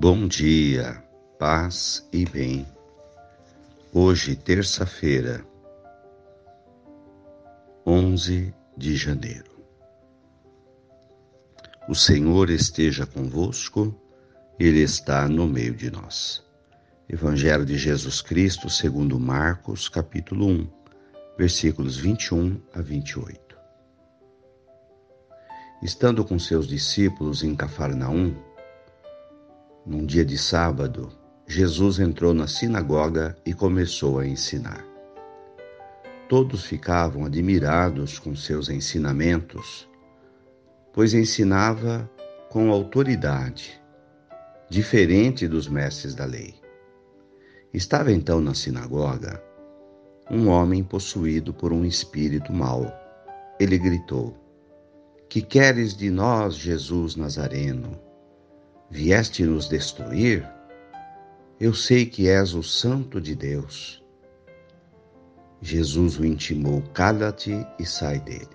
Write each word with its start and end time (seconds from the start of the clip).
Bom 0.00 0.28
dia, 0.28 1.02
paz 1.40 2.08
e 2.12 2.24
bem. 2.24 2.64
Hoje, 3.92 4.36
terça-feira, 4.36 5.44
11 7.84 8.54
de 8.76 8.94
janeiro. 8.94 9.60
O 11.88 11.96
Senhor 11.96 12.48
esteja 12.48 13.06
convosco, 13.06 13.92
Ele 14.56 14.82
está 14.82 15.28
no 15.28 15.48
meio 15.48 15.74
de 15.74 15.90
nós. 15.90 16.44
Evangelho 17.08 17.66
de 17.66 17.76
Jesus 17.76 18.22
Cristo, 18.22 18.70
segundo 18.70 19.18
Marcos, 19.18 19.88
capítulo 19.88 20.46
1, 20.46 20.68
versículos 21.36 21.96
21 21.96 22.62
a 22.72 22.80
28. 22.80 23.58
Estando 25.82 26.24
com 26.24 26.38
seus 26.38 26.68
discípulos 26.68 27.42
em 27.42 27.56
Cafarnaum, 27.56 28.46
num 29.88 30.04
dia 30.04 30.22
de 30.22 30.36
sábado, 30.36 31.08
Jesus 31.46 31.98
entrou 31.98 32.34
na 32.34 32.46
sinagoga 32.46 33.34
e 33.46 33.54
começou 33.54 34.18
a 34.18 34.26
ensinar. 34.26 34.84
Todos 36.28 36.66
ficavam 36.66 37.24
admirados 37.24 38.18
com 38.18 38.36
seus 38.36 38.68
ensinamentos, 38.68 39.88
pois 40.92 41.14
ensinava 41.14 42.08
com 42.50 42.70
autoridade, 42.70 43.80
diferente 44.68 45.48
dos 45.48 45.66
mestres 45.68 46.14
da 46.14 46.26
lei. 46.26 46.54
Estava 47.72 48.12
então 48.12 48.42
na 48.42 48.52
sinagoga 48.52 49.42
um 50.30 50.48
homem 50.48 50.84
possuído 50.84 51.54
por 51.54 51.72
um 51.72 51.82
espírito 51.82 52.52
mau. 52.52 52.92
Ele 53.58 53.78
gritou: 53.78 54.36
Que 55.30 55.40
queres 55.40 55.96
de 55.96 56.10
nós, 56.10 56.56
Jesus 56.56 57.16
Nazareno? 57.16 58.07
Vieste 58.90 59.44
nos 59.44 59.68
destruir? 59.68 60.48
Eu 61.60 61.74
sei 61.74 62.06
que 62.06 62.26
és 62.26 62.54
o 62.54 62.62
Santo 62.62 63.20
de 63.20 63.34
Deus. 63.34 64.02
Jesus 65.60 66.18
o 66.18 66.24
intimou: 66.24 66.82
Cala-te 66.94 67.66
e 67.78 67.84
sai 67.84 68.18
dele. 68.18 68.48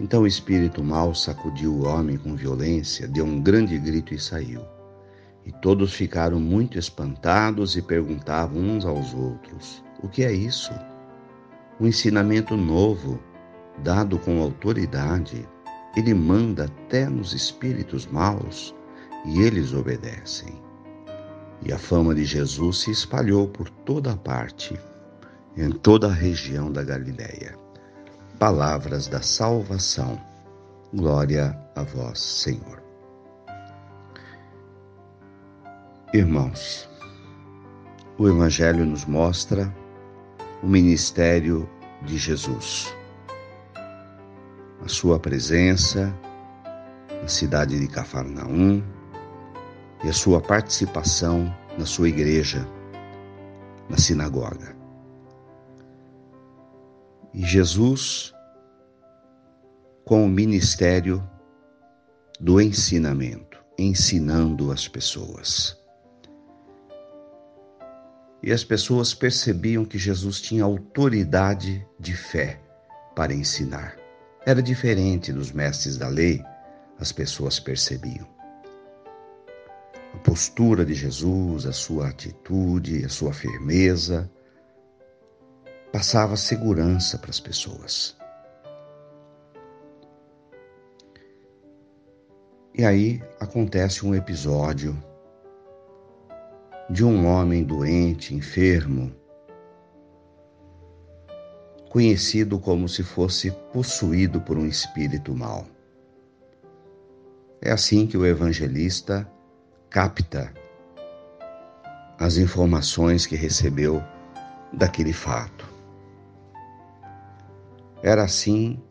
Então 0.00 0.22
o 0.22 0.26
espírito 0.26 0.82
mau 0.82 1.14
sacudiu 1.14 1.74
o 1.74 1.84
homem 1.84 2.16
com 2.16 2.34
violência, 2.34 3.06
deu 3.06 3.26
um 3.26 3.38
grande 3.38 3.78
grito 3.78 4.14
e 4.14 4.18
saiu. 4.18 4.62
E 5.44 5.52
todos 5.52 5.92
ficaram 5.92 6.40
muito 6.40 6.78
espantados 6.78 7.76
e 7.76 7.82
perguntavam 7.82 8.58
uns 8.58 8.86
aos 8.86 9.12
outros: 9.12 9.84
O 10.02 10.08
que 10.08 10.24
é 10.24 10.32
isso? 10.32 10.72
Um 11.78 11.86
ensinamento 11.86 12.56
novo, 12.56 13.20
dado 13.84 14.18
com 14.18 14.40
autoridade. 14.40 15.46
Ele 15.94 16.14
manda 16.14 16.64
até 16.64 17.06
nos 17.06 17.34
espíritos 17.34 18.06
maus 18.06 18.74
e 19.26 19.42
eles 19.42 19.74
obedecem. 19.74 20.54
E 21.62 21.72
a 21.72 21.78
fama 21.78 22.14
de 22.14 22.24
Jesus 22.24 22.82
se 22.82 22.90
espalhou 22.90 23.48
por 23.48 23.68
toda 23.68 24.12
a 24.12 24.16
parte, 24.16 24.78
em 25.56 25.70
toda 25.70 26.06
a 26.06 26.12
região 26.12 26.70
da 26.70 26.84
Galiléia. 26.84 27.58
Palavras 28.38 29.08
da 29.08 29.20
salvação. 29.20 30.20
Glória 30.94 31.58
a 31.74 31.82
vós, 31.82 32.20
Senhor. 32.20 32.82
Irmãos, 36.14 36.88
o 38.16 38.28
Evangelho 38.28 38.86
nos 38.86 39.04
mostra 39.04 39.74
o 40.62 40.66
ministério 40.66 41.68
de 42.02 42.16
Jesus, 42.16 42.94
a 44.84 44.88
sua 44.88 45.18
presença 45.18 46.14
na 47.20 47.28
cidade 47.28 47.78
de 47.78 47.88
Cafarnaum, 47.88 48.82
e 50.04 50.08
a 50.08 50.12
sua 50.12 50.40
participação 50.40 51.52
na 51.78 51.86
sua 51.86 52.08
igreja, 52.08 52.66
na 53.88 53.96
sinagoga. 53.96 54.76
E 57.32 57.44
Jesus, 57.44 58.32
com 60.04 60.24
o 60.24 60.28
ministério 60.28 61.22
do 62.40 62.60
ensinamento, 62.60 63.62
ensinando 63.78 64.70
as 64.70 64.88
pessoas. 64.88 65.78
E 68.42 68.52
as 68.52 68.62
pessoas 68.62 69.12
percebiam 69.12 69.84
que 69.84 69.98
Jesus 69.98 70.40
tinha 70.40 70.64
autoridade 70.64 71.86
de 71.98 72.14
fé 72.14 72.60
para 73.14 73.34
ensinar. 73.34 73.96
Era 74.46 74.62
diferente 74.62 75.32
dos 75.32 75.50
mestres 75.50 75.96
da 75.96 76.08
lei, 76.08 76.42
as 77.00 77.10
pessoas 77.10 77.58
percebiam 77.58 78.35
a 80.16 80.18
postura 80.18 80.82
de 80.82 80.94
Jesus, 80.94 81.66
a 81.66 81.72
sua 81.72 82.08
atitude, 82.08 83.04
a 83.04 83.08
sua 83.08 83.34
firmeza, 83.34 84.30
passava 85.92 86.38
segurança 86.38 87.18
para 87.18 87.28
as 87.28 87.38
pessoas. 87.38 88.16
E 92.74 92.82
aí 92.82 93.22
acontece 93.38 94.06
um 94.06 94.14
episódio 94.14 94.96
de 96.88 97.04
um 97.04 97.26
homem 97.26 97.62
doente, 97.62 98.34
enfermo, 98.34 99.14
conhecido 101.90 102.58
como 102.58 102.88
se 102.88 103.02
fosse 103.02 103.50
possuído 103.70 104.40
por 104.40 104.56
um 104.56 104.66
espírito 104.66 105.34
mau. 105.34 105.66
É 107.60 107.70
assim 107.70 108.06
que 108.06 108.16
o 108.16 108.24
evangelista 108.24 109.30
capta 109.90 110.52
as 112.18 112.36
informações 112.36 113.26
que 113.26 113.36
recebeu 113.36 114.02
daquele 114.72 115.12
fato. 115.12 115.66
Era 118.02 118.24
assim 118.24 118.82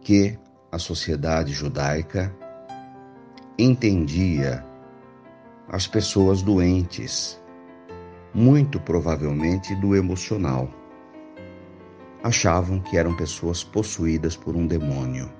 que 0.00 0.38
a 0.70 0.78
sociedade 0.78 1.52
judaica 1.52 2.34
entendia 3.58 4.64
as 5.68 5.86
pessoas 5.86 6.42
doentes, 6.42 7.40
muito 8.34 8.80
provavelmente 8.80 9.74
do 9.74 9.94
emocional. 9.94 10.68
Achavam 12.22 12.80
que 12.80 12.96
eram 12.96 13.16
pessoas 13.16 13.62
possuídas 13.62 14.36
por 14.36 14.56
um 14.56 14.66
demônio 14.66 15.30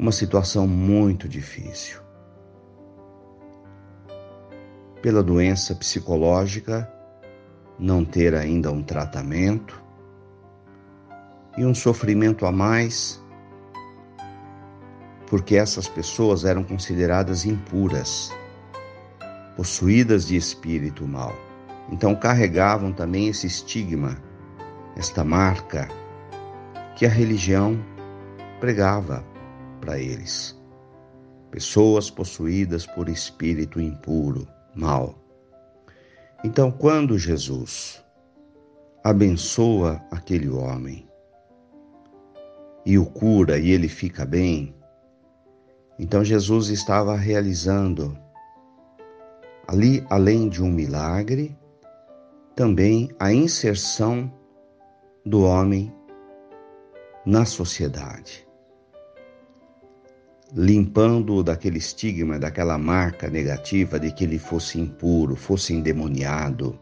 uma 0.00 0.12
situação 0.12 0.66
muito 0.66 1.28
difícil. 1.28 2.00
Pela 5.02 5.22
doença 5.22 5.74
psicológica, 5.74 6.90
não 7.78 8.02
ter 8.02 8.34
ainda 8.34 8.72
um 8.72 8.82
tratamento 8.82 9.82
e 11.58 11.66
um 11.66 11.74
sofrimento 11.74 12.46
a 12.46 12.52
mais, 12.52 13.22
porque 15.26 15.56
essas 15.56 15.86
pessoas 15.86 16.46
eram 16.46 16.64
consideradas 16.64 17.44
impuras, 17.44 18.32
possuídas 19.54 20.26
de 20.26 20.34
espírito 20.34 21.06
mal. 21.06 21.34
Então 21.90 22.16
carregavam 22.16 22.90
também 22.90 23.28
esse 23.28 23.46
estigma, 23.46 24.16
esta 24.96 25.22
marca 25.22 25.88
que 26.96 27.04
a 27.04 27.10
religião 27.10 27.78
pregava 28.60 29.28
para 29.80 29.98
eles. 29.98 30.56
Pessoas 31.50 32.10
possuídas 32.10 32.86
por 32.86 33.08
espírito 33.08 33.80
impuro, 33.80 34.46
mal. 34.74 35.18
Então, 36.44 36.70
quando 36.70 37.18
Jesus 37.18 38.04
abençoa 39.02 40.00
aquele 40.10 40.48
homem 40.48 41.08
e 42.86 42.96
o 42.98 43.06
cura 43.06 43.58
e 43.58 43.70
ele 43.70 43.88
fica 43.88 44.24
bem, 44.24 44.74
então 45.98 46.24
Jesus 46.24 46.68
estava 46.68 47.16
realizando 47.16 48.16
ali, 49.66 50.04
além 50.08 50.48
de 50.48 50.62
um 50.62 50.70
milagre, 50.70 51.56
também 52.54 53.10
a 53.18 53.32
inserção 53.32 54.32
do 55.24 55.42
homem 55.42 55.92
na 57.26 57.44
sociedade 57.44 58.49
limpando 60.52 61.42
daquele 61.42 61.78
estigma, 61.78 62.38
daquela 62.38 62.76
marca 62.76 63.28
negativa 63.28 63.98
de 63.98 64.12
que 64.12 64.24
ele 64.24 64.38
fosse 64.38 64.80
impuro, 64.80 65.36
fosse 65.36 65.72
endemoniado, 65.72 66.78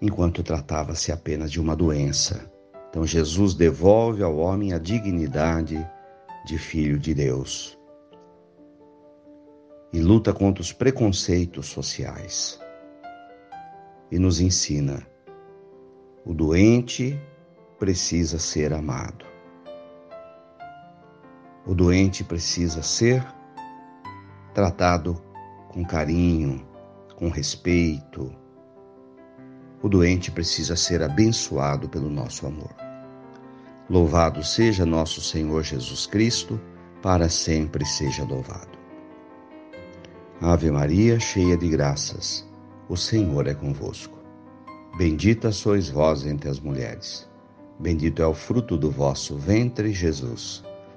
enquanto 0.00 0.42
tratava-se 0.42 1.10
apenas 1.10 1.50
de 1.50 1.60
uma 1.60 1.74
doença. 1.74 2.50
Então 2.90 3.06
Jesus 3.06 3.54
devolve 3.54 4.22
ao 4.22 4.36
homem 4.36 4.72
a 4.72 4.78
dignidade 4.78 5.84
de 6.46 6.58
filho 6.58 6.98
de 6.98 7.14
Deus 7.14 7.78
e 9.92 10.00
luta 10.00 10.32
contra 10.32 10.60
os 10.60 10.72
preconceitos 10.72 11.66
sociais 11.66 12.60
e 14.10 14.18
nos 14.18 14.40
ensina: 14.40 15.06
o 16.24 16.34
doente 16.34 17.18
precisa 17.78 18.38
ser 18.38 18.72
amado. 18.72 19.33
O 21.66 21.74
doente 21.74 22.22
precisa 22.22 22.82
ser 22.82 23.24
tratado 24.52 25.20
com 25.68 25.84
carinho, 25.84 26.66
com 27.16 27.28
respeito. 27.28 28.30
O 29.82 29.88
doente 29.88 30.30
precisa 30.30 30.76
ser 30.76 31.02
abençoado 31.02 31.88
pelo 31.88 32.10
nosso 32.10 32.46
amor. 32.46 32.70
Louvado 33.88 34.44
seja 34.44 34.84
nosso 34.84 35.20
Senhor 35.20 35.62
Jesus 35.62 36.06
Cristo, 36.06 36.60
para 37.02 37.28
sempre 37.28 37.84
seja 37.84 38.24
louvado. 38.24 38.78
Ave 40.40 40.70
Maria, 40.70 41.18
cheia 41.18 41.56
de 41.56 41.68
graças, 41.68 42.46
o 42.88 42.96
Senhor 42.96 43.46
é 43.46 43.54
convosco. 43.54 44.18
Bendita 44.98 45.50
sois 45.50 45.88
vós 45.88 46.26
entre 46.26 46.48
as 46.48 46.60
mulheres. 46.60 47.28
Bendito 47.78 48.22
é 48.22 48.26
o 48.26 48.34
fruto 48.34 48.76
do 48.76 48.90
vosso 48.90 49.36
ventre, 49.36 49.92
Jesus. 49.92 50.62